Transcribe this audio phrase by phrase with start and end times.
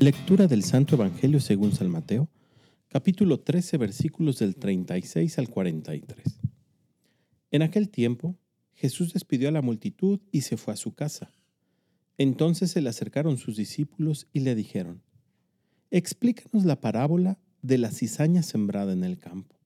[0.00, 2.28] Lectura del Santo Evangelio según San Mateo,
[2.86, 6.40] capítulo 13, versículos del 36 al 43.
[7.50, 8.36] En aquel tiempo,
[8.74, 11.32] Jesús despidió a la multitud y se fue a su casa.
[12.16, 15.02] Entonces se le acercaron sus discípulos y le dijeron,
[15.90, 19.56] Explícanos la parábola de la cizaña sembrada en el campo.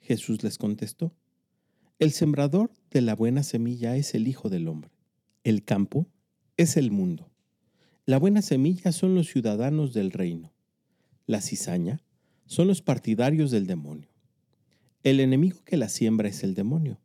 [0.00, 1.14] Jesús les contestó,
[1.98, 4.90] El sembrador de la buena semilla es el Hijo del Hombre.
[5.42, 6.06] El campo
[6.58, 7.30] es el mundo.
[8.08, 10.50] La buena semilla son los ciudadanos del reino.
[11.26, 12.00] La cizaña
[12.46, 14.08] son los partidarios del demonio.
[15.02, 17.02] El enemigo que la siembra es el demonio.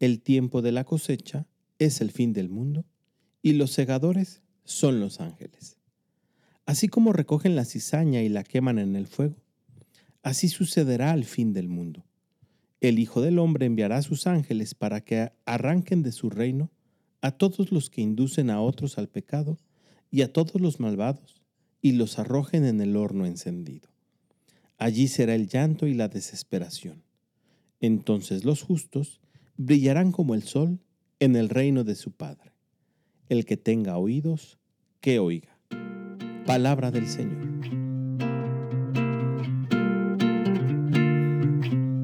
[0.00, 1.46] El tiempo de la cosecha
[1.78, 2.86] es el fin del mundo
[3.42, 5.76] y los segadores son los ángeles.
[6.64, 9.36] Así como recogen la cizaña y la queman en el fuego,
[10.22, 12.06] así sucederá al fin del mundo.
[12.80, 16.70] El Hijo del Hombre enviará a sus ángeles para que arranquen de su reino
[17.20, 19.58] a todos los que inducen a otros al pecado
[20.12, 21.42] y a todos los malvados
[21.80, 23.88] y los arrojen en el horno encendido.
[24.76, 27.02] Allí será el llanto y la desesperación.
[27.80, 29.20] Entonces los justos
[29.56, 30.80] brillarán como el sol
[31.18, 32.52] en el reino de su Padre.
[33.28, 34.58] El que tenga oídos,
[35.00, 35.58] que oiga.
[36.44, 37.48] Palabra del Señor.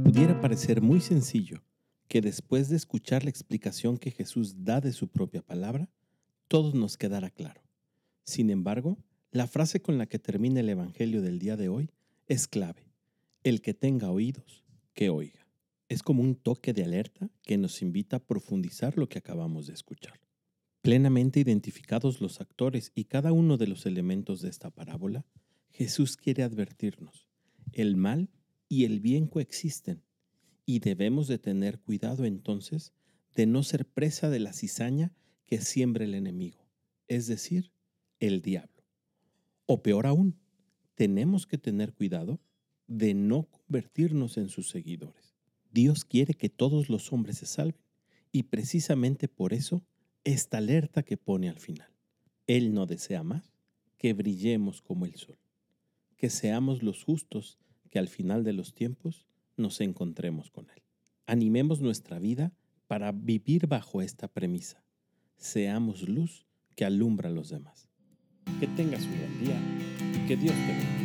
[0.03, 1.63] Pudiera parecer muy sencillo
[2.09, 5.91] que después de escuchar la explicación que Jesús da de su propia palabra,
[6.49, 7.68] todo nos quedara claro.
[8.29, 8.99] Sin embargo,
[9.31, 11.89] la frase con la que termina el Evangelio del día de hoy
[12.27, 12.93] es clave.
[13.43, 15.47] El que tenga oídos, que oiga.
[15.89, 19.73] Es como un toque de alerta que nos invita a profundizar lo que acabamos de
[19.73, 20.21] escuchar.
[20.83, 25.25] Plenamente identificados los actores y cada uno de los elementos de esta parábola,
[25.71, 27.31] Jesús quiere advertirnos,
[27.73, 28.29] el mal
[28.69, 30.03] y el bien coexisten,
[30.67, 32.93] y debemos de tener cuidado entonces
[33.35, 35.15] de no ser presa de la cizaña
[35.47, 36.69] que siembra el enemigo,
[37.07, 37.73] es decir,
[38.21, 38.85] el diablo.
[39.67, 40.39] O peor aún,
[40.95, 42.41] tenemos que tener cuidado
[42.87, 45.37] de no convertirnos en sus seguidores.
[45.71, 47.81] Dios quiere que todos los hombres se salven,
[48.33, 49.85] y precisamente por eso
[50.25, 51.89] esta alerta que pone al final.
[52.47, 53.53] Él no desea más
[53.97, 55.39] que brillemos como el sol,
[56.17, 57.59] que seamos los justos
[57.91, 59.27] que al final de los tiempos
[59.57, 60.83] nos encontremos con Él.
[61.27, 62.53] Animemos nuestra vida
[62.87, 64.83] para vivir bajo esta premisa.
[65.37, 67.88] Seamos luz que alumbra a los demás.
[68.61, 69.59] Que tengas un buen día
[70.15, 70.98] y que Dios te bendiga.